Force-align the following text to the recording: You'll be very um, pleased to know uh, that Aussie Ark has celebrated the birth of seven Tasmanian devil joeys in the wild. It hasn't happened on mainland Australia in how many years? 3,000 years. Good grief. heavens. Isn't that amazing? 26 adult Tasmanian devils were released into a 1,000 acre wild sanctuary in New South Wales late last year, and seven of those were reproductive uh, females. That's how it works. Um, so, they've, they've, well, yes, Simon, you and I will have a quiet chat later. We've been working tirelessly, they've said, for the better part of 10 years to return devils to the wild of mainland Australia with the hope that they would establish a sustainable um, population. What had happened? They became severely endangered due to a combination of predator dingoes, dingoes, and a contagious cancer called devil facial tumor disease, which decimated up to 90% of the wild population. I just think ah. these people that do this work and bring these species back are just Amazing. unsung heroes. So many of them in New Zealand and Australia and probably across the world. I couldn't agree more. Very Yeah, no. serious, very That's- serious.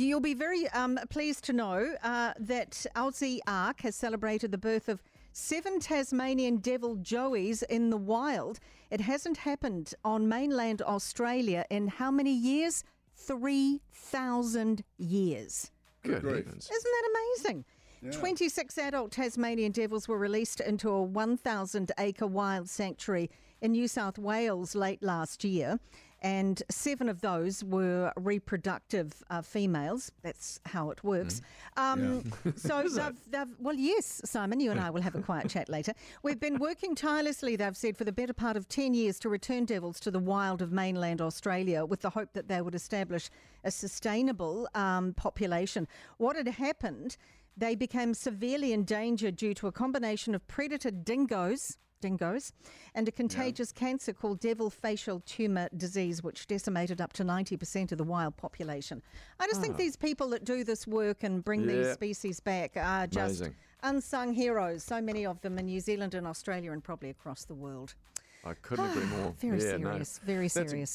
You'll 0.00 0.20
be 0.20 0.32
very 0.32 0.66
um, 0.70 0.98
pleased 1.10 1.44
to 1.44 1.52
know 1.52 1.94
uh, 2.02 2.32
that 2.38 2.86
Aussie 2.96 3.40
Ark 3.46 3.82
has 3.82 3.94
celebrated 3.94 4.50
the 4.50 4.56
birth 4.56 4.88
of 4.88 5.02
seven 5.32 5.78
Tasmanian 5.78 6.56
devil 6.56 6.96
joeys 6.96 7.62
in 7.64 7.90
the 7.90 7.98
wild. 7.98 8.60
It 8.90 9.02
hasn't 9.02 9.36
happened 9.36 9.92
on 10.02 10.26
mainland 10.26 10.80
Australia 10.80 11.66
in 11.68 11.88
how 11.88 12.10
many 12.10 12.32
years? 12.32 12.82
3,000 13.14 14.82
years. 14.96 15.70
Good 16.02 16.22
grief. 16.22 16.46
heavens. 16.46 16.70
Isn't 16.70 16.82
that 16.82 17.10
amazing? 17.44 17.64
26 18.10 18.78
adult 18.78 19.12
Tasmanian 19.12 19.72
devils 19.72 20.08
were 20.08 20.16
released 20.16 20.60
into 20.60 20.88
a 20.88 21.02
1,000 21.02 21.92
acre 21.98 22.26
wild 22.26 22.70
sanctuary 22.70 23.28
in 23.60 23.72
New 23.72 23.86
South 23.86 24.18
Wales 24.18 24.74
late 24.74 25.02
last 25.02 25.44
year, 25.44 25.78
and 26.22 26.62
seven 26.70 27.08
of 27.08 27.20
those 27.20 27.64
were 27.64 28.12
reproductive 28.16 29.22
uh, 29.30 29.42
females. 29.42 30.12
That's 30.22 30.60
how 30.66 30.90
it 30.90 31.02
works. 31.02 31.40
Um, 31.76 32.30
so, 32.56 32.82
they've, 32.94 33.16
they've, 33.30 33.54
well, 33.58 33.74
yes, 33.74 34.20
Simon, 34.24 34.60
you 34.60 34.70
and 34.70 34.80
I 34.80 34.90
will 34.90 35.02
have 35.02 35.14
a 35.14 35.22
quiet 35.22 35.48
chat 35.48 35.68
later. 35.68 35.94
We've 36.22 36.40
been 36.40 36.58
working 36.58 36.94
tirelessly, 36.94 37.56
they've 37.56 37.76
said, 37.76 37.96
for 37.96 38.04
the 38.04 38.12
better 38.12 38.34
part 38.34 38.56
of 38.56 38.68
10 38.68 38.92
years 38.94 39.18
to 39.20 39.28
return 39.28 39.64
devils 39.64 39.98
to 40.00 40.10
the 40.10 40.18
wild 40.18 40.60
of 40.60 40.72
mainland 40.72 41.20
Australia 41.20 41.84
with 41.84 42.00
the 42.00 42.10
hope 42.10 42.32
that 42.34 42.48
they 42.48 42.60
would 42.60 42.74
establish 42.74 43.30
a 43.64 43.70
sustainable 43.70 44.68
um, 44.74 45.14
population. 45.14 45.88
What 46.18 46.36
had 46.36 46.48
happened? 46.48 47.16
They 47.56 47.74
became 47.74 48.14
severely 48.14 48.72
endangered 48.72 49.36
due 49.36 49.54
to 49.54 49.66
a 49.66 49.72
combination 49.72 50.34
of 50.34 50.46
predator 50.48 50.90
dingoes, 50.90 51.76
dingoes, 52.00 52.52
and 52.94 53.06
a 53.06 53.12
contagious 53.12 53.70
cancer 53.72 54.12
called 54.12 54.40
devil 54.40 54.70
facial 54.70 55.20
tumor 55.20 55.68
disease, 55.76 56.22
which 56.22 56.46
decimated 56.46 57.00
up 57.00 57.12
to 57.14 57.24
90% 57.24 57.92
of 57.92 57.98
the 57.98 58.04
wild 58.04 58.36
population. 58.36 59.02
I 59.38 59.46
just 59.46 59.60
think 59.60 59.74
ah. 59.74 59.78
these 59.78 59.96
people 59.96 60.28
that 60.30 60.44
do 60.44 60.64
this 60.64 60.86
work 60.86 61.22
and 61.22 61.44
bring 61.44 61.66
these 61.66 61.92
species 61.92 62.40
back 62.40 62.72
are 62.76 63.06
just 63.06 63.40
Amazing. 63.40 63.54
unsung 63.82 64.32
heroes. 64.32 64.82
So 64.82 65.00
many 65.00 65.26
of 65.26 65.40
them 65.42 65.58
in 65.58 65.66
New 65.66 65.80
Zealand 65.80 66.14
and 66.14 66.26
Australia 66.26 66.72
and 66.72 66.82
probably 66.82 67.10
across 67.10 67.44
the 67.44 67.54
world. 67.54 67.94
I 68.44 68.54
couldn't 68.54 68.90
agree 68.90 69.04
more. 69.18 69.34
Very 69.38 69.62
Yeah, 69.62 69.76
no. 69.76 69.90
serious, 69.90 70.20
very 70.24 70.48
That's- 70.48 70.70
serious. 70.70 70.90